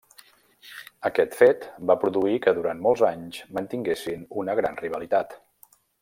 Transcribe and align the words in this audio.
Aquest 1.09 1.35
fet 1.41 1.67
va 1.91 1.97
produir 2.05 2.39
que 2.45 2.53
durant 2.61 2.81
molts 2.87 3.05
anys 3.13 3.41
mantinguessin 3.59 4.25
una 4.45 4.57
gran 4.61 4.81
rivalitat. 4.85 5.37